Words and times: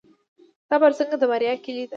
صبر 0.69 0.91
څنګه 0.99 1.15
د 1.19 1.23
بریا 1.31 1.53
کیلي 1.63 1.83
ده؟ 1.87 1.89